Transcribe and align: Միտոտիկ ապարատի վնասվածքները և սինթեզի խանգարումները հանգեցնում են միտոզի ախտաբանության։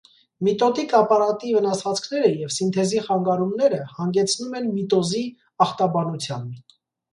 Միտոտիկ 0.45 0.95
ապարատի 0.99 1.51
վնասվածքները 1.57 2.31
և 2.45 2.55
սինթեզի 2.57 3.03
խանգարումները 3.09 3.83
հանգեցնում 4.01 4.59
են 4.63 4.69
միտոզի 4.81 5.25
ախտաբանության։ 5.69 6.53